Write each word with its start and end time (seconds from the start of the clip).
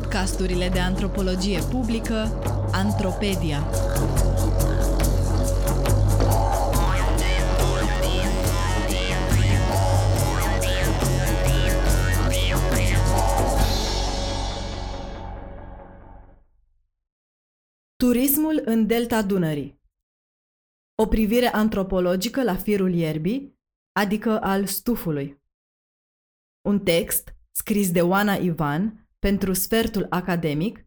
podcasturile 0.00 0.68
de 0.68 0.78
antropologie 0.78 1.58
publică 1.70 2.14
Antropedia. 2.72 3.58
Turismul 17.96 18.62
în 18.64 18.86
delta 18.86 19.22
Dunării 19.22 19.80
O 21.02 21.06
privire 21.06 21.46
antropologică 21.46 22.42
la 22.42 22.56
firul 22.56 22.94
ierbii, 22.94 23.58
adică 23.92 24.40
al 24.40 24.66
stufului. 24.66 25.42
Un 26.68 26.80
text 26.80 27.34
scris 27.50 27.90
de 27.90 28.02
Oana 28.02 28.34
Ivan 28.34 28.99
pentru 29.20 29.52
sfertul 29.52 30.06
academic, 30.10 30.86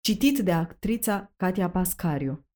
citit 0.00 0.38
de 0.38 0.52
actrița 0.52 1.32
Katia 1.36 1.70
Pascariu. 1.70 2.46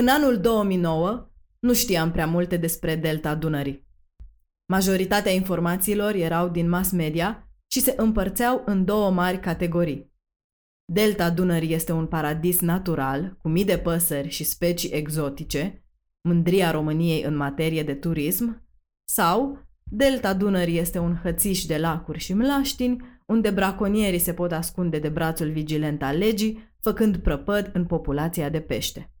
În 0.00 0.08
anul 0.08 0.40
2009 0.40 1.30
nu 1.58 1.74
știam 1.74 2.12
prea 2.12 2.26
multe 2.26 2.56
despre 2.56 2.96
delta 2.96 3.34
Dunării. 3.34 3.86
Majoritatea 4.72 5.32
informațiilor 5.32 6.14
erau 6.14 6.48
din 6.48 6.68
mass 6.68 6.90
media 6.90 7.48
și 7.72 7.80
se 7.80 7.94
împărțeau 7.96 8.62
în 8.66 8.84
două 8.84 9.10
mari 9.10 9.40
categorii. 9.40 10.12
Delta 10.92 11.30
Dunării 11.30 11.74
este 11.74 11.92
un 11.92 12.06
paradis 12.06 12.60
natural, 12.60 13.36
cu 13.42 13.48
mii 13.48 13.64
de 13.64 13.78
păsări 13.78 14.28
și 14.28 14.44
specii 14.44 14.90
exotice, 14.90 15.84
mândria 16.28 16.70
României 16.70 17.22
în 17.22 17.36
materie 17.36 17.82
de 17.82 17.94
turism, 17.94 18.66
sau 19.08 19.58
Delta 19.82 20.34
Dunării 20.34 20.78
este 20.78 20.98
un 20.98 21.16
hățiș 21.16 21.64
de 21.64 21.78
lacuri 21.78 22.18
și 22.18 22.32
mlaștini, 22.32 23.20
unde 23.32 23.50
braconierii 23.50 24.18
se 24.18 24.34
pot 24.34 24.52
ascunde 24.52 24.98
de 24.98 25.08
brațul 25.08 25.50
vigilent 25.50 26.02
al 26.02 26.16
legii, 26.16 26.74
făcând 26.80 27.16
prăpăd 27.16 27.70
în 27.74 27.86
populația 27.86 28.48
de 28.48 28.60
pește. 28.60 29.12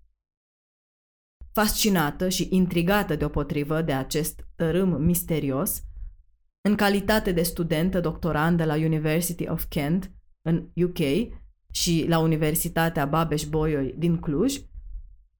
Fascinată 1.52 2.28
și 2.28 2.48
intrigată 2.50 3.16
deopotrivă 3.16 3.82
de 3.82 3.92
acest 3.92 4.46
tărâm 4.56 5.02
misterios, 5.02 5.82
în 6.60 6.74
calitate 6.74 7.32
de 7.32 7.42
studentă 7.42 8.00
doctorandă 8.00 8.64
la 8.64 8.74
University 8.74 9.48
of 9.48 9.64
Kent, 9.68 10.12
în 10.42 10.68
UK, 10.74 10.98
și 11.70 12.04
la 12.08 12.18
Universitatea 12.18 13.06
Babeș-Bolyai 13.06 13.94
din 13.98 14.18
Cluj, 14.18 14.60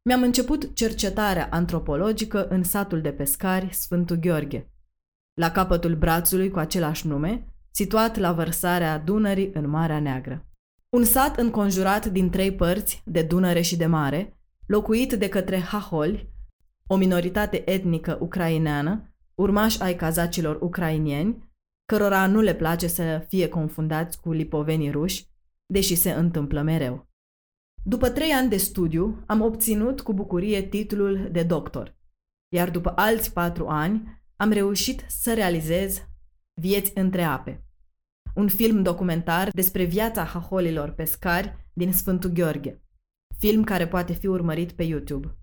mi-am 0.03 0.23
început 0.23 0.75
cercetarea 0.75 1.49
antropologică 1.51 2.49
în 2.49 2.63
satul 2.63 3.01
de 3.01 3.13
pescari 3.13 3.75
Sfântul 3.75 4.17
Gheorghe, 4.17 4.71
la 5.35 5.51
capătul 5.51 5.97
brațului 5.97 6.51
cu 6.51 6.59
același 6.59 7.07
nume, 7.07 7.52
situat 7.73 8.17
la 8.17 8.33
vărsarea 8.33 8.99
Dunării 8.99 9.51
în 9.55 9.69
Marea 9.69 10.01
Neagră. 10.01 10.47
Un 10.89 11.05
sat 11.05 11.39
înconjurat 11.39 12.07
din 12.07 12.31
trei 12.31 12.55
părți, 12.55 13.03
de 13.05 13.23
Dunăre 13.23 13.61
și 13.61 13.77
de 13.77 13.87
mare, 13.87 14.37
locuit 14.67 15.13
de 15.13 15.29
către 15.29 15.61
haholi, 15.61 16.33
o 16.87 16.97
minoritate 16.97 17.71
etnică 17.71 18.19
ucraineană, 18.21 19.15
urmași 19.35 19.83
ai 19.83 19.97
cazacilor 19.97 20.59
ucrainieni, 20.61 21.51
cărora 21.85 22.27
nu 22.27 22.41
le 22.41 22.55
place 22.55 22.87
să 22.87 23.25
fie 23.29 23.49
confundați 23.49 24.21
cu 24.21 24.33
lipovenii 24.33 24.91
ruși, 24.91 25.27
deși 25.67 25.95
se 25.95 26.11
întâmplă 26.11 26.63
mereu. 26.63 27.07
După 27.85 28.11
trei 28.11 28.31
ani 28.31 28.49
de 28.49 28.57
studiu, 28.57 29.23
am 29.27 29.41
obținut 29.41 30.01
cu 30.01 30.13
bucurie 30.13 30.63
titlul 30.63 31.29
de 31.31 31.43
doctor, 31.43 31.97
iar 32.55 32.71
după 32.71 32.93
alți 32.97 33.33
patru 33.33 33.67
ani 33.67 34.23
am 34.37 34.51
reușit 34.51 35.05
să 35.09 35.35
realizez 35.35 36.07
Vieți 36.55 36.93
între 36.95 37.23
ape, 37.23 37.65
un 38.35 38.49
film 38.49 38.83
documentar 38.83 39.49
despre 39.51 39.85
viața 39.85 40.25
haholilor 40.25 40.91
pescari 40.91 41.57
din 41.73 41.93
Sfântul 41.93 42.31
Gheorghe, 42.31 42.83
film 43.39 43.65
care 43.65 43.89
poate 43.89 44.13
fi 44.13 44.27
urmărit 44.27 44.73
pe 44.73 44.83
YouTube. 44.83 45.37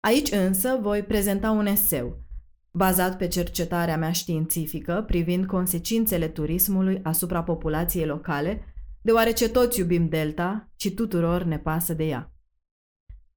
Aici 0.00 0.30
însă 0.30 0.78
voi 0.80 1.02
prezenta 1.02 1.50
un 1.50 1.66
eseu, 1.66 2.24
bazat 2.70 3.16
pe 3.16 3.28
cercetarea 3.28 3.96
mea 3.96 4.12
științifică 4.12 5.04
privind 5.06 5.46
consecințele 5.46 6.28
turismului 6.28 7.00
asupra 7.02 7.42
populației 7.42 8.06
locale, 8.06 8.74
deoarece 9.00 9.48
toți 9.48 9.78
iubim 9.78 10.08
delta 10.08 10.70
și 10.76 10.90
tuturor 10.90 11.42
ne 11.42 11.58
pasă 11.58 11.94
de 11.94 12.04
ea. 12.04 12.30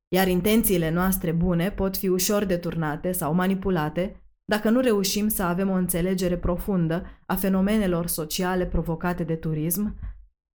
Iar 0.07 0.27
intențiile 0.27 0.89
noastre 0.89 1.31
bune 1.31 1.71
pot 1.71 1.97
fi 1.97 2.07
ușor 2.07 2.43
deturnate 2.45 3.11
sau 3.11 3.33
manipulate 3.33 4.21
dacă 4.49 4.69
nu 4.69 4.79
reușim 4.79 5.27
să 5.27 5.43
avem 5.43 5.69
o 5.69 5.73
înțelegere 5.73 6.37
profundă 6.37 7.05
a 7.25 7.35
fenomenelor 7.35 8.07
sociale 8.07 8.65
provocate 8.65 9.23
de 9.23 9.35
turism, 9.35 9.99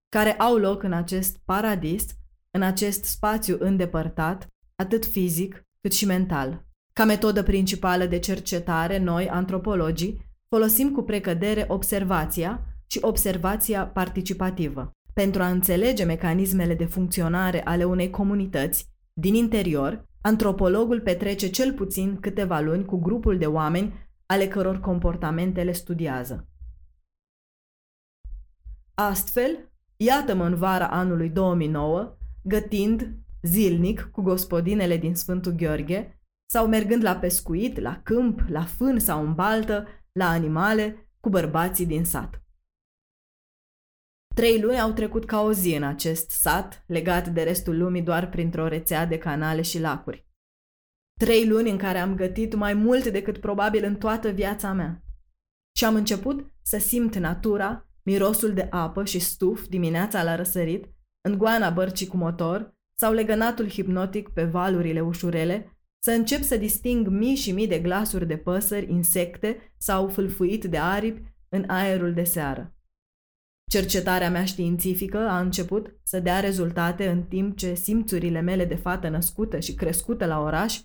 care 0.09 0.33
au 0.33 0.57
loc 0.57 0.83
în 0.83 0.93
acest 0.93 1.39
paradis, 1.45 2.07
în 2.51 2.63
acest 2.63 3.05
spațiu 3.05 3.57
îndepărtat, 3.61 4.47
atât 4.77 5.05
fizic 5.05 5.67
cât 5.81 5.93
și 5.93 6.07
mental. 6.07 6.65
Ca 6.93 7.05
metodă 7.05 7.43
principală 7.43 8.07
de 8.07 8.19
cercetare, 8.19 8.99
noi, 8.99 9.29
antropologii, 9.29 10.21
folosim 10.49 10.93
cu 10.93 11.03
precădere 11.03 11.65
observația 11.69 12.67
și 12.87 12.99
observația 13.01 13.87
participativă. 13.87 14.91
Pentru 15.13 15.43
a 15.43 15.49
înțelege 15.49 16.05
mecanismele 16.05 16.75
de 16.75 16.85
funcționare 16.85 17.65
ale 17.65 17.85
unei 17.85 18.11
comunități 18.11 18.87
din 19.13 19.35
interior, 19.35 20.05
Antropologul 20.27 21.01
petrece 21.01 21.51
cel 21.51 21.73
puțin 21.73 22.21
câteva 22.21 22.61
luni 22.61 22.85
cu 22.85 22.97
grupul 22.97 23.39
de 23.39 23.47
oameni 23.47 23.95
ale 24.27 24.49
căror 24.49 24.81
comportamente 24.81 25.63
le 25.63 25.73
studiază. 25.73 26.49
Astfel, 28.95 29.73
iată-mă 29.97 30.45
în 30.45 30.55
vara 30.55 30.89
anului 30.89 31.31
2009, 31.31 32.17
gătind 32.43 33.19
zilnic 33.43 34.09
cu 34.13 34.23
gospodinele 34.23 34.97
din 34.97 35.15
Sfântul 35.15 35.53
Gheorghe 35.53 36.21
sau 36.51 36.67
mergând 36.67 37.03
la 37.03 37.17
pescuit, 37.17 37.79
la 37.79 38.01
câmp, 38.03 38.45
la 38.49 38.65
fân 38.65 38.99
sau 38.99 39.27
în 39.27 39.35
baltă, 39.35 39.87
la 40.13 40.29
animale, 40.29 41.09
cu 41.21 41.29
bărbații 41.29 41.87
din 41.87 42.05
sat. 42.05 42.44
Trei 44.35 44.61
luni 44.61 44.81
au 44.81 44.93
trecut 44.93 45.25
ca 45.25 45.43
o 45.43 45.53
zi 45.53 45.75
în 45.75 45.83
acest 45.83 46.31
sat, 46.31 46.85
legat 46.87 47.29
de 47.29 47.43
restul 47.43 47.79
lumii 47.79 48.03
doar 48.03 48.29
printr-o 48.29 48.69
rețea 48.69 49.07
de 49.07 49.19
canale 49.19 49.63
și 49.63 49.81
lacuri. 49.81 50.27
Trei 51.21 51.49
luni 51.49 51.71
în 51.71 51.77
care 51.77 51.99
am 51.99 52.15
gătit 52.15 52.55
mai 52.55 52.75
mult 52.75 53.07
decât 53.07 53.39
probabil 53.39 53.85
în 53.85 53.97
toată 53.97 54.31
viața 54.31 54.73
mea. 54.73 55.03
Și 55.77 55.85
am 55.85 55.95
început 55.95 56.53
să 56.63 56.79
simt 56.79 57.17
natura, 57.17 57.89
mirosul 58.03 58.53
de 58.53 58.67
apă 58.71 59.05
și 59.05 59.19
stuf 59.19 59.67
dimineața 59.67 60.23
la 60.23 60.35
răsărit, 60.35 60.89
în 61.29 61.39
goana 61.39 61.71
bărcii 61.71 62.07
cu 62.07 62.17
motor 62.17 62.75
sau 62.99 63.13
legănatul 63.13 63.69
hipnotic 63.69 64.29
pe 64.29 64.45
valurile 64.45 65.01
ușurele, 65.01 65.79
să 66.03 66.11
încep 66.11 66.43
să 66.43 66.57
disting 66.57 67.09
mii 67.09 67.35
și 67.35 67.53
mii 67.53 67.69
de 67.69 67.79
glasuri 67.79 68.27
de 68.27 68.37
păsări, 68.37 68.91
insecte 68.91 69.73
sau 69.79 70.09
fâlfuit 70.09 70.65
de 70.65 70.79
aripi 70.79 71.23
în 71.49 71.65
aerul 71.69 72.13
de 72.13 72.25
seară. 72.25 72.74
Cercetarea 73.71 74.31
mea 74.31 74.45
științifică 74.45 75.19
a 75.19 75.41
început 75.41 76.01
să 76.03 76.21
dea 76.21 76.41
rezultate 76.41 77.09
în 77.09 77.23
timp 77.23 77.57
ce 77.57 77.75
simțurile 77.75 78.41
mele 78.41 78.65
de 78.65 78.75
fată 78.75 79.09
născută 79.09 79.61
și 79.61 79.75
crescută 79.75 80.27
la 80.27 80.41
oraș 80.41 80.81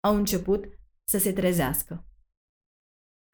au 0.00 0.16
început 0.16 0.64
să 1.04 1.18
se 1.18 1.32
trezească. 1.32 2.06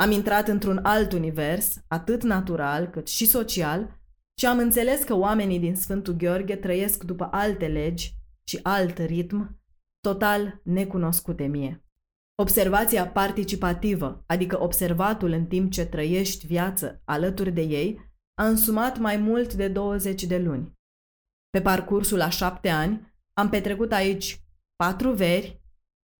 Am 0.03 0.11
intrat 0.11 0.49
într-un 0.49 0.79
alt 0.83 1.13
univers, 1.13 1.85
atât 1.89 2.23
natural 2.23 2.87
cât 2.87 3.09
și 3.09 3.27
social, 3.27 4.01
și 4.39 4.47
am 4.47 4.59
înțeles 4.59 5.05
că 5.05 5.15
oamenii 5.15 5.59
din 5.59 5.75
Sfântul 5.75 6.15
Gheorghe 6.15 6.57
trăiesc 6.57 7.05
după 7.05 7.29
alte 7.31 7.67
legi 7.67 8.15
și 8.45 8.59
alt 8.63 8.99
ritm, 8.99 9.61
total 10.01 10.61
necunoscute 10.65 11.47
mie. 11.47 11.85
Observația 12.35 13.09
participativă, 13.09 14.25
adică 14.27 14.63
observatul 14.63 15.31
în 15.31 15.47
timp 15.47 15.73
ce 15.73 15.87
trăiești 15.87 16.47
viață 16.47 17.03
alături 17.05 17.53
de 17.53 17.61
ei, 17.61 18.12
a 18.35 18.47
însumat 18.47 18.99
mai 18.99 19.17
mult 19.17 19.55
de 19.55 19.69
20 19.69 20.25
de 20.25 20.39
luni. 20.39 20.73
Pe 21.51 21.61
parcursul 21.61 22.21
a 22.21 22.29
șapte 22.29 22.69
ani, 22.69 23.15
am 23.33 23.49
petrecut 23.49 23.93
aici 23.93 24.41
patru 24.77 25.13
veri, 25.13 25.63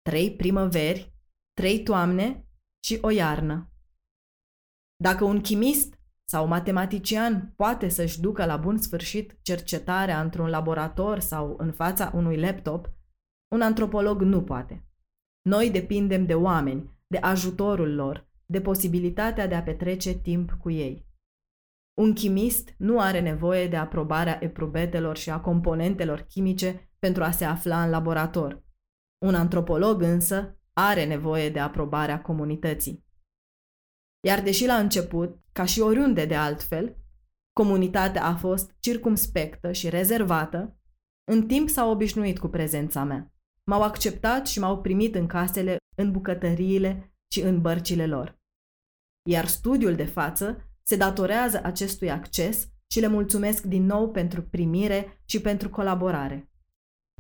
trei 0.03 0.37
primăveri, 0.37 1.15
trei 1.53 1.83
toamne 1.83 2.47
și 2.85 2.99
o 3.01 3.11
iarnă. 3.11 3.71
Dacă 4.97 5.25
un 5.25 5.41
chimist 5.41 6.01
sau 6.29 6.47
matematician 6.47 7.53
poate 7.57 7.89
să-și 7.89 8.21
ducă 8.21 8.45
la 8.45 8.57
bun 8.57 8.79
sfârșit 8.79 9.39
cercetarea 9.43 10.21
într-un 10.21 10.49
laborator 10.49 11.19
sau 11.19 11.57
în 11.59 11.73
fața 11.73 12.11
unui 12.15 12.41
laptop, 12.41 12.91
un 13.55 13.61
antropolog 13.61 14.21
nu 14.21 14.43
poate. 14.43 14.87
Noi 15.43 15.71
depindem 15.71 16.27
de 16.27 16.35
oameni, 16.35 17.01
de 17.07 17.19
ajutorul 17.19 17.95
lor, 17.95 18.29
de 18.47 18.61
posibilitatea 18.61 19.47
de 19.47 19.55
a 19.55 19.63
petrece 19.63 20.15
timp 20.15 20.53
cu 20.53 20.71
ei. 20.71 21.07
Un 21.95 22.15
chimist 22.15 22.75
nu 22.79 23.01
are 23.01 23.21
nevoie 23.21 23.69
de 23.69 23.77
aprobarea 23.77 24.43
eprubetelor 24.43 25.17
și 25.17 25.31
a 25.31 25.41
componentelor 25.41 26.21
chimice 26.21 26.93
pentru 26.99 27.23
a 27.23 27.31
se 27.31 27.45
afla 27.45 27.83
în 27.83 27.91
laborator. 27.91 28.65
Un 29.25 29.35
antropolog 29.35 30.03
însă 30.03 30.61
are 30.73 31.05
nevoie 31.05 31.51
de 31.51 31.59
aprobarea 31.59 32.23
comunității. 32.23 33.05
Iar 34.27 34.43
deși 34.43 34.67
la 34.67 34.77
început, 34.79 35.41
ca 35.53 35.65
și 35.65 35.81
oriunde 35.81 36.25
de 36.25 36.37
altfel, 36.37 37.03
Comunitatea 37.53 38.25
a 38.25 38.37
fost 38.37 38.75
circumspectă 38.81 39.73
și 39.73 39.89
rezervată, 39.89 40.77
în 41.25 41.47
timp 41.47 41.69
s-au 41.69 41.91
obișnuit 41.91 42.39
cu 42.39 42.49
prezența 42.49 43.05
mea. 43.05 43.33
M-au 43.65 43.83
acceptat 43.83 44.47
și 44.47 44.59
m-au 44.59 44.81
primit 44.81 45.15
în 45.15 45.27
casele, 45.27 45.77
în 45.97 46.13
bucătăriile 46.13 47.15
și 47.33 47.41
în 47.41 47.61
bărcile 47.61 48.07
lor. 48.07 48.41
Iar 49.31 49.47
studiul 49.47 49.95
de 49.95 50.05
față 50.05 50.72
se 50.83 50.97
datorează 50.97 51.61
acestui 51.63 52.11
acces 52.11 52.69
și 52.87 53.01
le 53.01 53.07
mulțumesc 53.07 53.63
din 53.63 53.85
nou 53.85 54.11
pentru 54.11 54.43
primire 54.43 55.21
și 55.25 55.41
pentru 55.41 55.71
colaborare. 55.71 56.51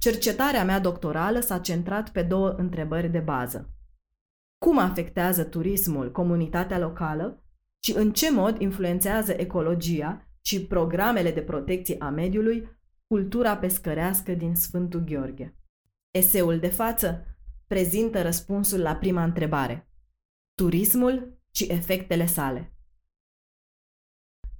Cercetarea 0.00 0.64
mea 0.64 0.78
doctorală 0.78 1.40
s-a 1.40 1.58
centrat 1.58 2.10
pe 2.10 2.22
două 2.22 2.48
întrebări 2.48 3.08
de 3.08 3.18
bază. 3.18 3.74
Cum 4.58 4.78
afectează 4.78 5.44
turismul 5.44 6.12
comunitatea 6.12 6.78
locală 6.78 7.44
și 7.84 7.96
în 7.96 8.12
ce 8.12 8.32
mod 8.32 8.60
influențează 8.60 9.32
ecologia 9.32 10.26
și 10.40 10.66
programele 10.66 11.32
de 11.32 11.42
protecție 11.42 11.96
a 11.98 12.08
mediului 12.08 12.68
cultura 13.06 13.56
pescărească 13.56 14.32
din 14.32 14.54
Sfântul 14.54 15.00
Gheorghe? 15.00 15.56
Eseul 16.10 16.58
de 16.58 16.68
față 16.68 17.26
prezintă 17.66 18.22
răspunsul 18.22 18.80
la 18.80 18.96
prima 18.96 19.24
întrebare. 19.24 19.90
Turismul 20.54 21.40
și 21.50 21.64
efectele 21.64 22.26
sale. 22.26 22.71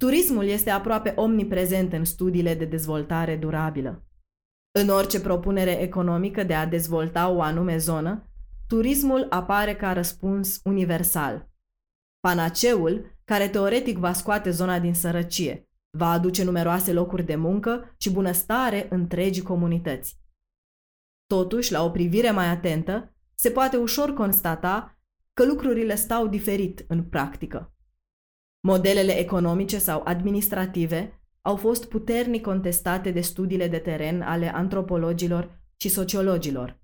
Turismul 0.03 0.45
este 0.45 0.69
aproape 0.69 1.13
omniprezent 1.15 1.93
în 1.93 2.05
studiile 2.05 2.55
de 2.55 2.65
dezvoltare 2.65 3.35
durabilă. 3.35 4.05
În 4.79 4.89
orice 4.89 5.21
propunere 5.21 5.81
economică 5.81 6.43
de 6.43 6.53
a 6.53 6.65
dezvolta 6.65 7.29
o 7.29 7.41
anume 7.41 7.77
zonă, 7.77 8.31
turismul 8.67 9.27
apare 9.29 9.75
ca 9.75 9.93
răspuns 9.93 10.59
universal. 10.63 11.49
Panaceul, 12.19 13.17
care 13.23 13.49
teoretic 13.49 13.97
va 13.97 14.13
scoate 14.13 14.49
zona 14.49 14.79
din 14.79 14.93
sărăcie, 14.93 15.69
va 15.97 16.11
aduce 16.11 16.43
numeroase 16.43 16.93
locuri 16.93 17.23
de 17.23 17.35
muncă 17.35 17.95
și 17.97 18.11
bunăstare 18.11 18.87
întregii 18.89 19.43
comunități. 19.43 20.19
Totuși, 21.25 21.71
la 21.71 21.83
o 21.83 21.89
privire 21.89 22.31
mai 22.31 22.49
atentă, 22.49 23.15
se 23.35 23.49
poate 23.49 23.77
ușor 23.77 24.13
constata 24.13 24.97
că 25.33 25.45
lucrurile 25.45 25.95
stau 25.95 26.27
diferit 26.27 26.85
în 26.87 27.03
practică. 27.03 27.72
Modelele 28.67 29.19
economice 29.19 29.77
sau 29.77 30.01
administrative 30.05 31.21
au 31.41 31.55
fost 31.55 31.85
puternic 31.85 32.41
contestate 32.41 33.11
de 33.11 33.21
studiile 33.21 33.67
de 33.67 33.77
teren 33.77 34.21
ale 34.21 34.53
antropologilor 34.53 35.59
și 35.77 35.89
sociologilor. 35.89 36.79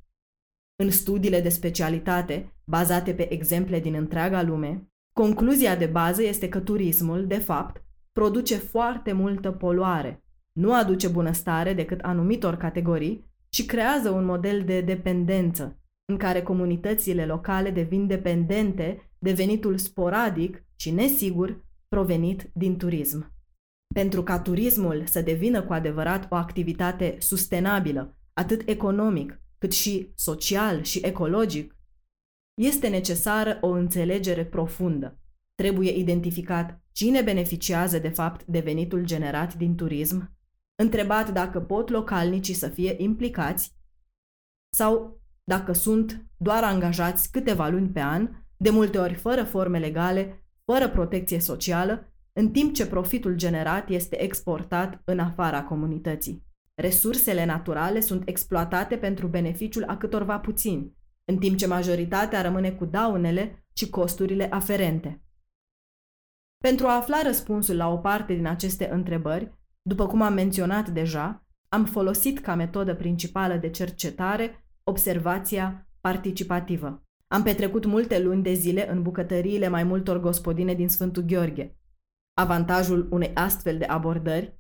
În 0.75 0.91
studiile 0.91 1.41
de 1.41 1.49
specialitate, 1.49 2.53
bazate 2.63 3.13
pe 3.13 3.33
exemple 3.33 3.79
din 3.79 3.93
întreaga 3.93 4.41
lume, 4.41 4.89
concluzia 5.13 5.75
de 5.75 5.85
bază 5.85 6.23
este 6.23 6.49
că 6.49 6.59
turismul, 6.59 7.27
de 7.27 7.37
fapt, 7.37 7.83
produce 8.11 8.55
foarte 8.55 9.11
multă 9.11 9.51
poluare, 9.51 10.23
nu 10.51 10.73
aduce 10.73 11.07
bunăstare 11.07 11.73
decât 11.73 11.99
anumitor 11.99 12.55
categorii 12.55 13.31
și 13.49 13.65
creează 13.65 14.09
un 14.09 14.25
model 14.25 14.63
de 14.63 14.81
dependență, 14.81 15.79
în 16.05 16.17
care 16.17 16.41
comunitățile 16.41 17.25
locale 17.25 17.69
devin 17.69 18.07
dependente 18.07 19.11
de 19.19 19.31
venitul 19.31 19.77
sporadic 19.77 20.63
și 20.75 20.91
nesigur 20.91 21.67
provenit 21.89 22.49
din 22.53 22.77
turism. 22.77 23.33
Pentru 23.93 24.23
ca 24.23 24.39
turismul 24.39 25.05
să 25.05 25.21
devină 25.21 25.63
cu 25.63 25.73
adevărat 25.73 26.31
o 26.31 26.35
activitate 26.35 27.15
sustenabilă, 27.19 28.17
atât 28.33 28.67
economic, 28.69 29.41
cât 29.57 29.71
și 29.71 30.11
social 30.15 30.83
și 30.83 30.99
ecologic, 31.03 31.75
este 32.61 32.87
necesară 32.87 33.57
o 33.61 33.67
înțelegere 33.67 34.45
profundă. 34.45 35.19
Trebuie 35.55 35.91
identificat 35.97 36.83
cine 36.91 37.21
beneficiază 37.21 37.99
de 37.99 38.09
fapt 38.09 38.45
de 38.45 38.59
venitul 38.59 39.05
generat 39.05 39.53
din 39.53 39.75
turism, 39.75 40.37
întrebat 40.75 41.31
dacă 41.31 41.61
pot 41.61 41.89
localnicii 41.89 42.53
să 42.53 42.67
fie 42.67 42.95
implicați 42.97 43.77
sau 44.75 45.21
dacă 45.43 45.71
sunt 45.71 46.25
doar 46.37 46.63
angajați 46.63 47.31
câteva 47.31 47.67
luni 47.67 47.89
pe 47.89 47.99
an, 47.99 48.29
de 48.57 48.69
multe 48.69 48.97
ori 48.97 49.13
fără 49.13 49.43
forme 49.43 49.79
legale, 49.79 50.43
fără 50.71 50.89
protecție 50.89 51.39
socială 51.39 52.13
în 52.33 52.51
timp 52.51 52.73
ce 52.73 52.87
profitul 52.87 53.35
generat 53.35 53.89
este 53.89 54.21
exportat 54.21 55.01
în 55.05 55.19
afara 55.19 55.63
comunității. 55.63 56.45
Resursele 56.75 57.45
naturale 57.45 57.99
sunt 57.99 58.27
exploatate 58.27 58.97
pentru 58.97 59.27
beneficiul 59.27 59.83
a 59.83 59.97
câtorva 59.97 60.39
puțini, 60.39 60.97
în 61.25 61.37
timp 61.37 61.57
ce 61.57 61.67
majoritatea 61.67 62.41
rămâne 62.41 62.71
cu 62.71 62.85
daunele 62.85 63.65
și 63.73 63.89
costurile 63.89 64.47
aferente. 64.51 65.23
Pentru 66.63 66.87
a 66.87 66.95
afla 66.95 67.21
răspunsul 67.21 67.75
la 67.75 67.87
o 67.91 67.97
parte 67.97 68.33
din 68.33 68.47
aceste 68.47 68.89
întrebări, 68.89 69.53
după 69.81 70.07
cum 70.07 70.21
am 70.21 70.33
menționat 70.33 70.89
deja, 70.89 71.47
am 71.69 71.85
folosit 71.85 72.39
ca 72.39 72.55
metodă 72.55 72.95
principală 72.95 73.55
de 73.55 73.69
cercetare 73.69 74.65
observația 74.83 75.89
participativă. 76.01 77.08
Am 77.31 77.43
petrecut 77.43 77.85
multe 77.85 78.19
luni 78.19 78.43
de 78.43 78.53
zile 78.53 78.89
în 78.89 79.01
bucătăriile 79.01 79.67
mai 79.67 79.83
multor 79.83 80.19
gospodine 80.19 80.73
din 80.73 80.89
Sfântul 80.89 81.23
Gheorghe, 81.23 81.77
Avantajul 82.33 83.07
unei 83.11 83.31
astfel 83.33 83.77
de 83.77 83.85
abordări, 83.85 84.59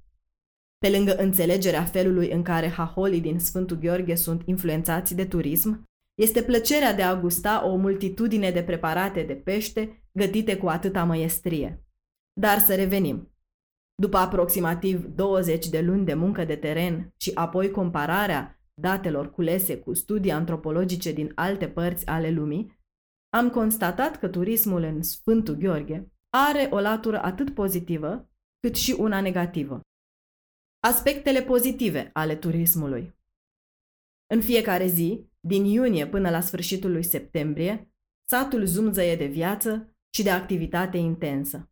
pe 0.77 0.89
lângă 0.89 1.15
înțelegerea 1.15 1.83
felului 1.83 2.31
în 2.31 2.43
care 2.43 2.67
haholii 2.67 3.21
din 3.21 3.39
Sfântul 3.39 3.77
Gheorghe 3.77 4.15
sunt 4.15 4.41
influențați 4.45 5.15
de 5.15 5.25
turism, 5.25 5.83
este 6.15 6.43
plăcerea 6.43 6.93
de 6.93 7.01
a 7.01 7.19
gusta 7.19 7.67
o 7.67 7.75
multitudine 7.75 8.51
de 8.51 8.63
preparate 8.63 9.23
de 9.23 9.33
pește 9.33 10.03
gătite 10.11 10.57
cu 10.57 10.67
atâta 10.67 11.03
măiestrie. 11.03 11.83
Dar 12.33 12.59
să 12.59 12.75
revenim. 12.75 13.33
După 13.95 14.17
aproximativ 14.17 15.05
20 15.05 15.67
de 15.67 15.81
luni 15.81 16.05
de 16.05 16.13
muncă 16.13 16.45
de 16.45 16.55
teren 16.55 17.13
și 17.17 17.31
apoi 17.33 17.71
compararea 17.71 18.58
datelor 18.79 19.31
culese 19.31 19.79
cu 19.79 19.93
studii 19.93 20.31
antropologice 20.31 21.11
din 21.11 21.31
alte 21.35 21.69
părți 21.69 22.07
ale 22.07 22.29
lumii, 22.29 22.77
am 23.29 23.49
constatat 23.49 24.19
că 24.19 24.27
turismul 24.27 24.81
în 24.81 25.01
Sfântul 25.01 25.55
Gheorghe 25.55 26.11
are 26.29 26.67
o 26.71 26.79
latură 26.79 27.23
atât 27.23 27.53
pozitivă 27.53 28.29
cât 28.59 28.75
și 28.75 28.91
una 28.91 29.21
negativă. 29.21 29.81
Aspectele 30.79 31.41
pozitive 31.41 32.09
ale 32.13 32.35
turismului. 32.35 33.17
În 34.33 34.41
fiecare 34.41 34.87
zi, 34.87 35.29
din 35.39 35.65
iunie 35.65 36.07
până 36.07 36.29
la 36.29 36.41
sfârșitul 36.41 36.91
lui 36.91 37.03
septembrie, 37.03 37.91
satul 38.29 38.65
zumzăie 38.65 39.15
de 39.15 39.25
viață 39.25 39.95
și 40.13 40.23
de 40.23 40.29
activitate 40.29 40.97
intensă. 40.97 41.71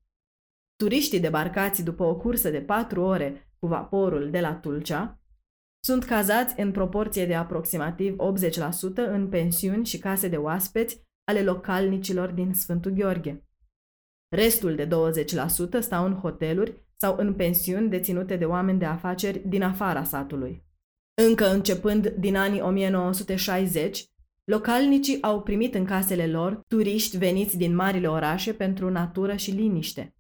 Turiștii 0.76 1.20
debarcați 1.20 1.84
după 1.84 2.04
o 2.04 2.18
cursă 2.18 2.50
de 2.50 2.62
patru 2.62 3.02
ore 3.02 3.52
cu 3.60 3.68
vaporul 3.68 4.30
de 4.30 4.40
la 4.40 4.56
Tulcea 4.56 5.22
sunt 5.88 6.04
cazați 6.04 6.60
în 6.60 6.72
proporție 6.72 7.26
de 7.26 7.36
aproximativ 7.36 8.16
80% 8.16 8.20
în 8.96 9.30
pensiuni 9.30 9.86
și 9.86 9.98
case 9.98 10.28
de 10.28 10.36
oaspeți 10.36 11.02
ale 11.24 11.44
localnicilor 11.44 12.30
din 12.30 12.54
Sfântul 12.54 12.92
Gheorghe. 12.92 13.46
Restul 14.36 14.76
de 14.76 14.88
20% 14.88 14.90
stau 15.80 16.06
în 16.06 16.14
hoteluri 16.14 16.86
sau 16.98 17.16
în 17.18 17.34
pensiuni 17.34 17.90
deținute 17.90 18.36
de 18.36 18.46
oameni 18.46 18.80
de 18.80 18.86
afaceri 18.86 19.48
din 19.48 19.64
afara 19.64 20.04
satului. 20.04 20.66
Încă 21.28 21.52
începând 21.52 22.08
din 22.08 22.36
anii 22.36 22.62
1960, 22.62 24.06
localnicii 24.44 25.22
au 25.22 25.42
primit 25.42 25.76
în 25.76 25.86
casele 25.86 26.28
lor 26.28 26.64
turiști 26.68 27.18
veniți 27.18 27.58
din 27.58 27.76
marile 27.76 28.08
orașe 28.08 28.54
pentru 28.54 28.90
natură 28.90 29.36
și 29.36 29.52
liniște. 29.52 30.16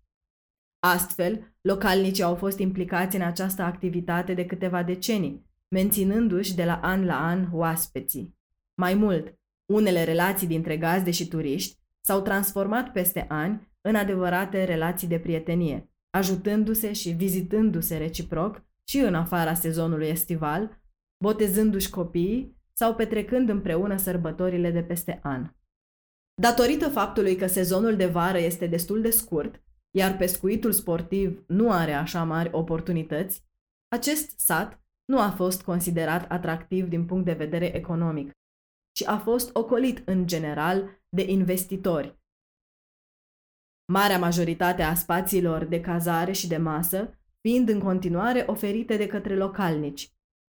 Astfel, 0.79 1.55
localnicii 1.61 2.23
au 2.23 2.35
fost 2.35 2.59
implicați 2.59 3.15
în 3.15 3.21
această 3.21 3.61
activitate 3.61 4.33
de 4.33 4.45
câteva 4.45 4.83
decenii, 4.83 5.46
menținându-și 5.67 6.55
de 6.55 6.65
la 6.65 6.79
an 6.83 7.05
la 7.05 7.27
an 7.27 7.47
oaspeții. 7.51 8.37
Mai 8.73 8.93
mult, 8.93 9.39
unele 9.65 10.03
relații 10.03 10.47
dintre 10.47 10.77
gazde 10.77 11.11
și 11.11 11.27
turiști 11.27 11.77
s-au 12.01 12.21
transformat 12.21 12.91
peste 12.91 13.25
ani 13.29 13.67
în 13.81 13.95
adevărate 13.95 14.63
relații 14.63 15.07
de 15.07 15.19
prietenie, 15.19 15.89
ajutându-se 16.09 16.93
și 16.93 17.09
vizitându-se 17.09 17.97
reciproc 17.97 18.65
și 18.83 18.97
în 18.97 19.15
afara 19.15 19.53
sezonului 19.53 20.07
estival, 20.07 20.81
botezându-și 21.23 21.89
copiii 21.89 22.55
sau 22.73 22.95
petrecând 22.95 23.49
împreună 23.49 23.97
sărbătorile 23.97 24.71
de 24.71 24.83
peste 24.83 25.19
an. 25.23 25.51
Datorită 26.41 26.89
faptului 26.89 27.35
că 27.35 27.47
sezonul 27.47 27.95
de 27.95 28.05
vară 28.05 28.37
este 28.37 28.67
destul 28.67 29.01
de 29.01 29.09
scurt, 29.09 29.61
iar 29.91 30.17
pescuitul 30.17 30.71
sportiv 30.71 31.43
nu 31.47 31.71
are 31.71 31.93
așa 31.93 32.23
mari 32.23 32.49
oportunități, 32.51 33.43
acest 33.87 34.39
sat 34.39 34.81
nu 35.09 35.19
a 35.19 35.29
fost 35.29 35.63
considerat 35.63 36.31
atractiv 36.31 36.87
din 36.87 37.05
punct 37.05 37.25
de 37.25 37.33
vedere 37.33 37.75
economic, 37.75 38.31
ci 38.91 39.07
a 39.07 39.17
fost 39.17 39.55
ocolit 39.55 40.07
în 40.07 40.27
general 40.27 41.01
de 41.09 41.29
investitori, 41.29 42.17
Marea 43.91 44.19
majoritate 44.19 44.83
a 44.83 44.93
spațiilor 44.93 45.65
de 45.65 45.81
cazare 45.81 46.31
și 46.31 46.47
de 46.47 46.57
masă 46.57 47.19
fiind 47.41 47.69
în 47.69 47.79
continuare 47.79 48.43
oferite 48.47 48.97
de 48.97 49.07
către 49.07 49.35
localnici, 49.35 50.11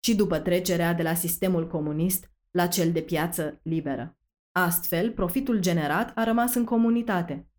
și 0.04 0.16
după 0.16 0.38
trecerea 0.38 0.92
de 0.92 1.02
la 1.02 1.14
sistemul 1.14 1.66
comunist 1.66 2.30
la 2.50 2.66
cel 2.66 2.92
de 2.92 3.02
piață 3.02 3.60
liberă. 3.62 4.18
Astfel, 4.52 5.12
profitul 5.12 5.58
generat 5.60 6.12
a 6.14 6.24
rămas 6.24 6.54
în 6.54 6.64
comunitate. 6.64 7.50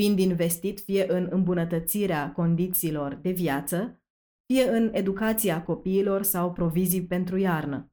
fiind 0.00 0.18
investit 0.18 0.80
fie 0.80 1.12
în 1.12 1.28
îmbunătățirea 1.30 2.32
condițiilor 2.32 3.14
de 3.14 3.30
viață, 3.30 4.02
fie 4.52 4.68
în 4.68 4.90
educația 4.92 5.62
copiilor 5.62 6.22
sau 6.22 6.52
provizii 6.52 7.06
pentru 7.06 7.36
iarnă. 7.36 7.90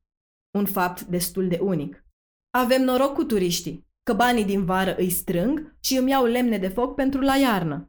Un 0.58 0.66
fapt 0.66 1.02
destul 1.02 1.48
de 1.48 1.60
unic. 1.62 2.06
Avem 2.58 2.84
noroc 2.84 3.14
cu 3.14 3.24
turiștii, 3.24 3.88
că 4.04 4.14
banii 4.14 4.46
din 4.46 4.66
vară 4.66 4.96
îi 4.96 5.10
strâng 5.10 5.76
și 5.80 5.98
îmi 5.98 6.10
iau 6.10 6.26
lemne 6.26 6.58
de 6.58 6.68
foc 6.68 6.96
pentru 6.96 7.22
la 7.22 7.36
iarnă. 7.36 7.88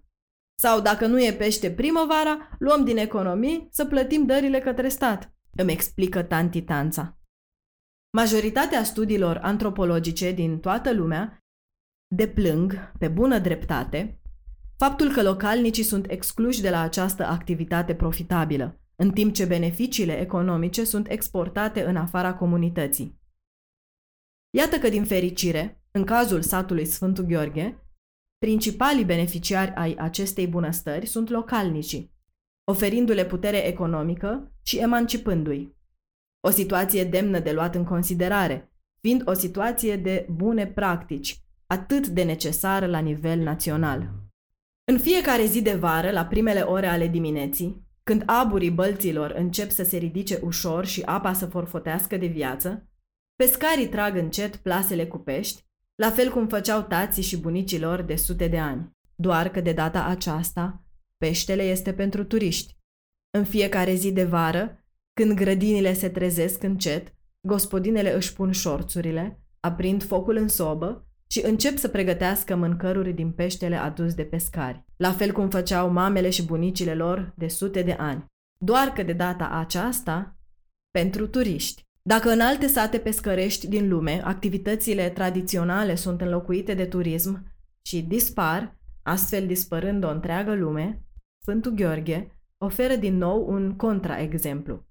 Sau 0.59 0.81
dacă 0.81 1.07
nu 1.07 1.23
e 1.23 1.33
pește 1.33 1.71
primăvara, 1.73 2.57
luăm 2.59 2.85
din 2.85 2.97
economii 2.97 3.69
să 3.71 3.85
plătim 3.85 4.27
dările 4.27 4.61
către 4.61 4.89
stat, 4.89 5.35
îmi 5.57 5.73
explică 5.73 6.23
tanti 6.23 6.63
Tanța. 6.63 7.19
Majoritatea 8.17 8.85
studiilor 8.85 9.37
antropologice 9.37 10.33
din 10.33 10.61
toată 10.61 10.93
lumea 10.93 11.39
deplâng, 12.15 12.93
pe 12.99 13.09
bună 13.09 13.39
dreptate, 13.39 14.21
faptul 14.77 15.13
că 15.13 15.23
localnicii 15.23 15.83
sunt 15.83 16.11
excluși 16.11 16.61
de 16.61 16.71
la 16.71 16.81
această 16.81 17.25
activitate 17.25 17.95
profitabilă, 17.95 18.81
în 18.97 19.11
timp 19.11 19.35
ce 19.35 19.45
beneficiile 19.45 20.21
economice 20.21 20.85
sunt 20.85 21.11
exportate 21.11 21.85
în 21.85 21.97
afara 21.97 22.35
comunității. 22.35 23.21
Iată 24.51 24.79
că, 24.79 24.89
din 24.89 25.05
fericire, 25.05 25.83
în 25.91 26.05
cazul 26.05 26.43
satului 26.43 26.85
Sfântul 26.85 27.25
Gheorghe, 27.25 27.79
principalii 28.39 29.05
beneficiari 29.05 29.75
ai 29.75 29.95
acestei 29.95 30.47
bunăstări 30.47 31.07
sunt 31.07 31.29
localnicii, 31.29 32.13
oferindu-le 32.65 33.25
putere 33.25 33.67
economică 33.67 34.53
și 34.63 34.79
emancipându-i. 34.79 35.77
O 36.41 36.51
situație 36.51 37.05
demnă 37.05 37.39
de 37.39 37.53
luat 37.53 37.75
în 37.75 37.85
considerare, 37.85 38.73
fiind 39.01 39.23
o 39.25 39.33
situație 39.33 39.97
de 39.97 40.27
bune 40.31 40.67
practici, 40.67 41.41
atât 41.67 42.07
de 42.07 42.23
necesară 42.23 42.87
la 42.87 42.99
nivel 42.99 43.39
național. 43.39 44.24
În 44.87 44.99
fiecare 44.99 45.45
zi 45.45 45.63
de 45.63 45.75
vară, 45.75 46.11
la 46.11 46.27
primele 46.27 46.61
ore 46.61 46.87
ale 46.87 47.07
dimineții, 47.07 47.87
când 48.03 48.23
aburii 48.27 48.71
bălților 48.71 49.31
încep 49.31 49.71
să 49.71 49.85
se 49.85 49.97
ridice 49.97 50.41
ușor 50.43 50.85
și 50.85 51.03
apa 51.03 51.33
să 51.33 51.47
forfotească 51.47 52.17
de 52.17 52.27
viață, 52.27 52.89
pescarii 53.37 53.89
trag 53.89 54.17
încet 54.17 54.57
plasele 54.57 55.07
cu 55.07 55.19
pești, 55.19 55.65
la 55.95 56.11
fel 56.11 56.31
cum 56.31 56.49
făceau 56.49 56.83
tații 56.83 57.23
și 57.23 57.37
bunicilor 57.37 58.03
de 58.03 58.17
sute 58.17 58.49
de 58.49 58.59
ani. 58.59 58.91
Doar 59.15 59.49
că 59.49 59.61
de 59.61 59.73
data 59.73 60.05
aceasta, 60.05 60.85
peștele 61.17 61.63
este 61.63 61.93
pentru 61.93 62.25
turiști. 62.25 62.77
În 63.31 63.45
fiecare 63.45 63.95
zi 63.95 64.13
de 64.13 64.25
vară, 64.25 64.85
când 65.13 65.33
grădinile 65.37 65.95
se 65.95 66.09
trezesc 66.09 66.63
încet, 66.63 67.15
gospodinele 67.41 68.15
își 68.15 68.33
pun 68.33 68.53
șorțurile, 68.53 69.41
aprind 69.61 70.03
focul 70.03 70.37
în 70.37 70.49
sobă 70.49 71.09
și 71.31 71.41
încep 71.45 71.77
să 71.77 71.89
pregătească 71.89 72.57
mâncăruri 72.57 73.13
din 73.13 73.33
peștele 73.33 73.77
adus 73.77 74.15
de 74.15 74.25
pescari, 74.25 74.85
la 74.97 75.13
fel 75.13 75.33
cum 75.33 75.51
făceau 75.51 75.91
mamele 75.91 76.31
și 76.31 76.45
bunicile 76.45 76.95
lor 76.95 77.33
de 77.37 77.49
sute 77.49 77.83
de 77.83 77.93
ani. 77.93 78.25
Doar 78.59 78.89
că 78.89 79.03
de 79.03 79.13
data 79.13 79.49
aceasta, 79.49 80.37
pentru 80.91 81.27
turiști. 81.27 81.83
Dacă 82.03 82.31
în 82.31 82.41
alte 82.41 82.67
sate 82.67 82.99
pescărești 82.99 83.69
din 83.69 83.89
lume 83.89 84.21
activitățile 84.25 85.11
tradiționale 85.11 85.95
sunt 85.95 86.21
înlocuite 86.21 86.75
de 86.75 86.85
turism 86.85 87.53
și 87.83 88.03
dispar, 88.03 88.79
astfel 89.03 89.47
dispărând 89.47 90.05
o 90.05 90.11
întreagă 90.11 90.55
lume, 90.55 91.05
Sfântul 91.43 91.73
Gheorghe 91.73 92.39
oferă 92.59 92.95
din 92.95 93.17
nou 93.17 93.49
un 93.49 93.77
contraexemplu. 93.77 94.87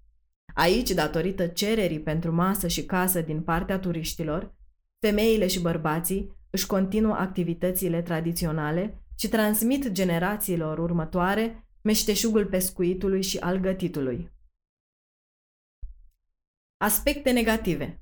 Aici, 0.53 0.91
datorită 0.91 1.47
cererii 1.47 1.99
pentru 1.99 2.33
masă 2.33 2.67
și 2.67 2.85
casă 2.85 3.21
din 3.21 3.41
partea 3.41 3.79
turiștilor, 3.79 4.55
femeile 5.05 5.48
și 5.48 5.62
bărbații 5.62 6.36
își 6.50 6.65
continuă 6.65 7.13
activitățile 7.13 8.01
tradiționale 8.01 9.03
și 9.17 9.27
transmit 9.27 9.91
generațiilor 9.91 10.79
următoare 10.79 11.67
meșteșugul 11.81 12.45
pescuitului 12.45 13.22
și 13.22 13.38
al 13.38 13.57
gătitului. 13.57 14.31
Aspecte 16.77 17.31
negative 17.31 18.01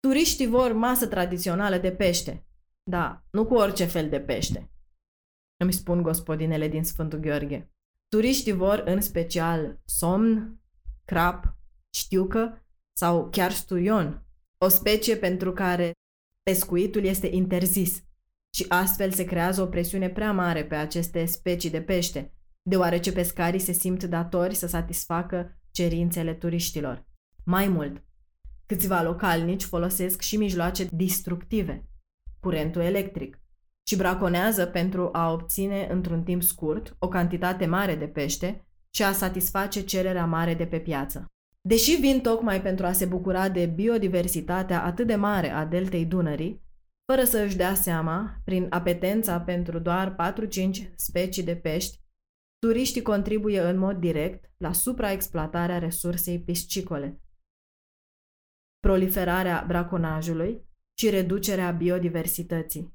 Turiștii 0.00 0.46
vor 0.46 0.72
masă 0.72 1.06
tradițională 1.06 1.78
de 1.78 1.92
pește. 1.92 2.46
Da, 2.82 3.24
nu 3.30 3.46
cu 3.46 3.54
orice 3.54 3.84
fel 3.84 4.08
de 4.08 4.20
pește. 4.20 4.70
Îmi 5.56 5.72
spun 5.72 6.02
gospodinele 6.02 6.68
din 6.68 6.84
Sfântul 6.84 7.18
Gheorghe. 7.18 7.72
Turiștii 8.08 8.52
vor 8.52 8.78
în 8.78 9.00
special 9.00 9.80
somn, 9.84 10.60
crap, 11.04 11.56
știucă 11.94 12.66
sau 12.92 13.30
chiar 13.30 13.52
stuion, 13.52 14.24
o 14.64 14.68
specie 14.68 15.16
pentru 15.16 15.52
care 15.52 15.92
pescuitul 16.42 17.04
este 17.04 17.26
interzis 17.26 18.02
și 18.54 18.64
astfel 18.68 19.12
se 19.12 19.24
creează 19.24 19.62
o 19.62 19.66
presiune 19.66 20.08
prea 20.08 20.32
mare 20.32 20.64
pe 20.64 20.74
aceste 20.74 21.24
specii 21.24 21.70
de 21.70 21.80
pește, 21.80 22.34
deoarece 22.62 23.12
pescarii 23.12 23.60
se 23.60 23.72
simt 23.72 24.04
datori 24.04 24.54
să 24.54 24.66
satisfacă 24.66 25.58
cerințele 25.70 26.34
turiștilor. 26.34 27.06
Mai 27.44 27.68
mult, 27.68 28.04
câțiva 28.66 29.02
localnici 29.02 29.62
folosesc 29.62 30.20
și 30.20 30.36
mijloace 30.36 30.88
distructive, 30.92 31.88
curentul 32.40 32.82
electric, 32.82 33.40
și 33.86 33.96
braconează 33.96 34.66
pentru 34.66 35.08
a 35.12 35.32
obține 35.32 35.86
într-un 35.90 36.22
timp 36.22 36.42
scurt 36.42 36.96
o 36.98 37.08
cantitate 37.08 37.66
mare 37.66 37.94
de 37.94 38.06
pește 38.06 38.66
și 38.90 39.02
a 39.02 39.12
satisface 39.12 39.80
cererea 39.84 40.26
mare 40.26 40.54
de 40.54 40.66
pe 40.66 40.78
piață. 40.78 41.30
Deși 41.68 41.96
vin 41.96 42.20
tocmai 42.20 42.62
pentru 42.62 42.86
a 42.86 42.92
se 42.92 43.06
bucura 43.06 43.48
de 43.48 43.66
biodiversitatea 43.66 44.84
atât 44.84 45.06
de 45.06 45.14
mare 45.14 45.50
a 45.50 45.64
deltei 45.64 46.06
Dunării, 46.06 46.62
fără 47.12 47.24
să 47.24 47.38
își 47.38 47.56
dea 47.56 47.74
seama, 47.74 48.40
prin 48.44 48.66
apetența 48.70 49.40
pentru 49.40 49.78
doar 49.78 50.16
4-5 50.32 50.94
specii 50.96 51.42
de 51.42 51.56
pești, 51.56 52.00
turiștii 52.58 53.02
contribuie 53.02 53.60
în 53.60 53.78
mod 53.78 53.96
direct 53.96 54.52
la 54.56 54.72
supraexploatarea 54.72 55.78
resursei 55.78 56.42
piscicole, 56.42 57.20
proliferarea 58.78 59.64
braconajului 59.66 60.68
și 60.98 61.10
reducerea 61.10 61.70
biodiversității. 61.70 62.94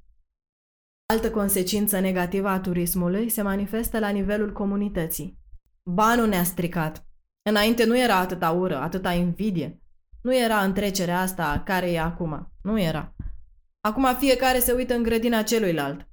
Altă 1.13 1.31
consecință 1.31 1.99
negativă 1.99 2.47
a 2.47 2.59
turismului 2.59 3.29
se 3.29 3.41
manifestă 3.41 3.99
la 3.99 4.09
nivelul 4.09 4.53
comunității. 4.53 5.39
Banul 5.83 6.27
ne-a 6.27 6.43
stricat. 6.43 7.07
Înainte 7.49 7.85
nu 7.85 7.99
era 7.99 8.15
atâta 8.19 8.51
ură, 8.51 8.77
atâta 8.77 9.13
invidie. 9.13 9.81
Nu 10.21 10.35
era 10.35 10.63
întrecerea 10.63 11.19
asta 11.19 11.61
care 11.65 11.91
e 11.91 11.99
acum. 11.99 12.51
Nu 12.61 12.81
era. 12.81 13.15
Acum 13.81 14.15
fiecare 14.15 14.59
se 14.59 14.71
uită 14.71 14.93
în 14.93 15.03
grădina 15.03 15.41
celuilalt. 15.41 16.07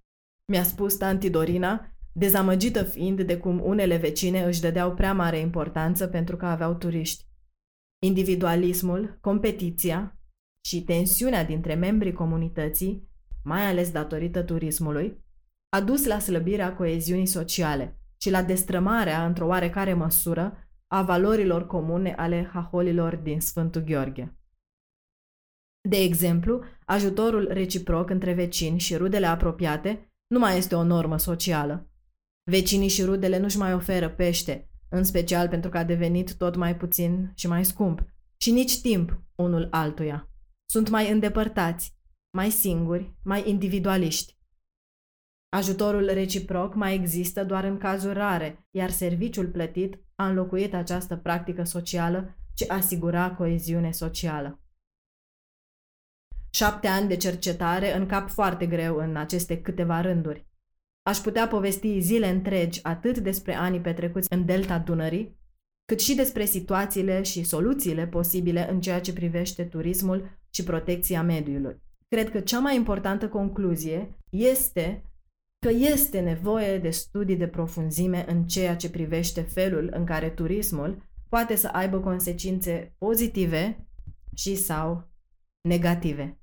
Mi-a 0.52 0.62
spus 0.62 0.94
tanti 0.96 1.30
Dorina, 1.30 1.94
dezamăgită 2.12 2.82
fiind 2.82 3.22
de 3.22 3.38
cum 3.38 3.60
unele 3.64 3.96
vecine 3.96 4.44
își 4.44 4.60
dădeau 4.60 4.94
prea 4.94 5.14
mare 5.14 5.38
importanță 5.38 6.06
pentru 6.06 6.36
că 6.36 6.46
aveau 6.46 6.74
turiști. 6.74 7.26
Individualismul, 8.04 9.18
competiția 9.20 10.16
și 10.64 10.82
tensiunea 10.82 11.44
dintre 11.44 11.74
membrii 11.74 12.12
comunității 12.12 13.10
mai 13.44 13.66
ales 13.66 13.90
datorită 13.90 14.42
turismului, 14.42 15.24
a 15.68 15.80
dus 15.80 16.04
la 16.04 16.18
slăbirea 16.18 16.74
coeziunii 16.74 17.26
sociale 17.26 18.00
și 18.16 18.30
la 18.30 18.42
destrămarea, 18.42 19.26
într-o 19.26 19.46
oarecare 19.46 19.94
măsură, 19.94 20.56
a 20.92 21.02
valorilor 21.02 21.66
comune 21.66 22.12
ale 22.12 22.50
haholilor 22.52 23.16
din 23.16 23.40
Sfântul 23.40 23.80
Gheorghe. 23.80 24.36
De 25.88 25.96
exemplu, 25.96 26.62
ajutorul 26.84 27.48
reciproc 27.52 28.10
între 28.10 28.32
vecini 28.32 28.78
și 28.78 28.96
rudele 28.96 29.26
apropiate 29.26 30.12
nu 30.26 30.38
mai 30.38 30.56
este 30.56 30.74
o 30.74 30.82
normă 30.82 31.18
socială. 31.18 31.90
Vecinii 32.50 32.88
și 32.88 33.04
rudele 33.04 33.38
nu-și 33.38 33.58
mai 33.58 33.74
oferă 33.74 34.10
pește, 34.10 34.70
în 34.88 35.04
special 35.04 35.48
pentru 35.48 35.70
că 35.70 35.78
a 35.78 35.84
devenit 35.84 36.36
tot 36.36 36.56
mai 36.56 36.76
puțin 36.76 37.32
și 37.34 37.46
mai 37.46 37.64
scump, 37.64 38.04
și 38.36 38.50
nici 38.50 38.80
timp 38.80 39.20
unul 39.34 39.68
altuia. 39.70 40.28
Sunt 40.70 40.88
mai 40.88 41.10
îndepărtați, 41.10 41.96
mai 42.36 42.50
singuri, 42.50 43.14
mai 43.24 43.48
individualiști. 43.48 44.36
Ajutorul 45.54 46.10
reciproc 46.12 46.74
mai 46.74 46.94
există 46.94 47.44
doar 47.44 47.64
în 47.64 47.78
cazuri 47.78 48.14
rare, 48.14 48.66
iar 48.70 48.90
serviciul 48.90 49.46
plătit 49.46 49.98
a 50.14 50.28
înlocuit 50.28 50.74
această 50.74 51.16
practică 51.16 51.64
socială 51.64 52.36
ce 52.54 52.64
asigura 52.68 53.34
coeziune 53.34 53.90
socială. 53.90 54.60
Șapte 56.50 56.86
ani 56.86 57.08
de 57.08 57.16
cercetare 57.16 57.96
în 57.96 58.06
cap 58.06 58.30
foarte 58.30 58.66
greu 58.66 58.96
în 58.96 59.16
aceste 59.16 59.60
câteva 59.60 60.00
rânduri. 60.00 60.46
Aș 61.02 61.18
putea 61.18 61.48
povesti 61.48 62.00
zile 62.00 62.28
întregi 62.28 62.80
atât 62.82 63.18
despre 63.18 63.54
anii 63.54 63.80
petrecuți 63.80 64.32
în 64.32 64.44
delta 64.44 64.78
Dunării, 64.78 65.40
cât 65.84 66.00
și 66.00 66.14
despre 66.14 66.44
situațiile 66.44 67.22
și 67.22 67.42
soluțiile 67.42 68.06
posibile 68.06 68.70
în 68.70 68.80
ceea 68.80 69.00
ce 69.00 69.12
privește 69.12 69.64
turismul 69.64 70.38
și 70.50 70.64
protecția 70.64 71.22
mediului. 71.22 71.82
Cred 72.08 72.30
că 72.30 72.40
cea 72.40 72.58
mai 72.58 72.76
importantă 72.76 73.28
concluzie 73.28 74.18
este 74.30 75.11
că 75.62 75.68
este 75.68 76.20
nevoie 76.20 76.78
de 76.78 76.90
studii 76.90 77.36
de 77.36 77.48
profunzime 77.48 78.24
în 78.28 78.44
ceea 78.44 78.76
ce 78.76 78.90
privește 78.90 79.40
felul 79.40 79.90
în 79.94 80.04
care 80.04 80.30
turismul 80.30 81.02
poate 81.28 81.54
să 81.56 81.68
aibă 81.68 82.00
consecințe 82.00 82.94
pozitive 82.98 83.88
și 84.34 84.56
sau 84.56 85.10
negative. 85.68 86.40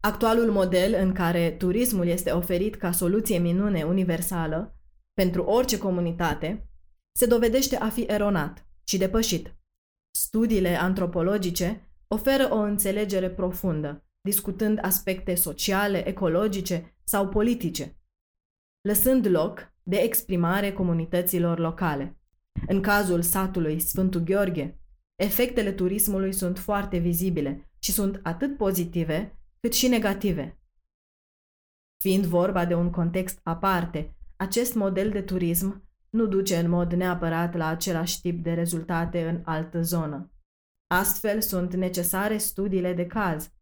Actualul 0.00 0.50
model 0.50 0.94
în 0.94 1.12
care 1.12 1.50
turismul 1.50 2.06
este 2.06 2.30
oferit 2.30 2.74
ca 2.74 2.92
soluție 2.92 3.38
minune 3.38 3.82
universală 3.82 4.78
pentru 5.12 5.42
orice 5.42 5.78
comunitate 5.78 6.68
se 7.18 7.26
dovedește 7.26 7.76
a 7.76 7.88
fi 7.88 8.02
eronat 8.02 8.66
și 8.84 8.98
depășit. 8.98 9.56
Studiile 10.18 10.76
antropologice 10.76 11.90
oferă 12.08 12.48
o 12.52 12.56
înțelegere 12.56 13.30
profundă, 13.30 14.04
discutând 14.20 14.78
aspecte 14.82 15.34
sociale, 15.34 16.08
ecologice 16.08 16.96
sau 17.04 17.28
politice, 17.28 17.98
lăsând 18.88 19.26
loc 19.26 19.72
de 19.82 19.96
exprimare 19.96 20.72
comunităților 20.72 21.58
locale. 21.58 22.18
În 22.66 22.82
cazul 22.82 23.22
satului 23.22 23.80
Sfântul 23.80 24.20
Gheorghe, 24.20 24.78
efectele 25.16 25.72
turismului 25.72 26.32
sunt 26.32 26.58
foarte 26.58 26.98
vizibile 26.98 27.70
și 27.78 27.92
sunt 27.92 28.20
atât 28.22 28.56
pozitive 28.56 29.38
cât 29.60 29.72
și 29.72 29.88
negative. 29.88 30.58
Fiind 32.00 32.24
vorba 32.24 32.64
de 32.64 32.74
un 32.74 32.90
context 32.90 33.40
aparte, 33.42 34.16
acest 34.36 34.74
model 34.74 35.10
de 35.10 35.22
turism 35.22 35.88
nu 36.10 36.26
duce 36.26 36.56
în 36.56 36.70
mod 36.70 36.92
neapărat 36.92 37.54
la 37.54 37.66
același 37.66 38.20
tip 38.20 38.42
de 38.42 38.52
rezultate 38.52 39.28
în 39.28 39.40
altă 39.44 39.82
zonă. 39.82 40.32
Astfel 40.86 41.40
sunt 41.40 41.74
necesare 41.74 42.36
studiile 42.36 42.92
de 42.92 43.06
caz, 43.06 43.52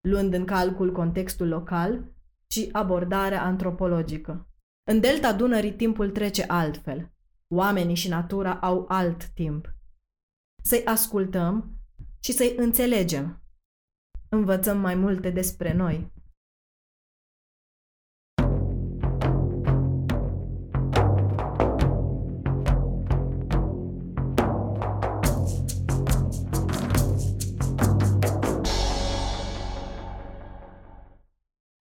luând 0.00 0.34
în 0.34 0.44
calcul 0.44 0.92
contextul 0.92 1.48
local 1.48 2.12
și 2.52 2.68
abordarea 2.72 3.42
antropologică. 3.42 4.48
În 4.90 5.00
delta 5.00 5.32
Dunării 5.32 5.74
timpul 5.74 6.10
trece 6.10 6.42
altfel. 6.42 7.12
Oamenii 7.54 7.94
și 7.94 8.08
natura 8.08 8.54
au 8.54 8.84
alt 8.88 9.24
timp. 9.24 9.74
Să-i 10.62 10.84
ascultăm 10.84 11.80
și 12.20 12.32
să-i 12.32 12.54
înțelegem. 12.56 13.42
Învățăm 14.28 14.80
mai 14.80 14.94
multe 14.94 15.30
despre 15.30 15.72
noi. 15.72 16.12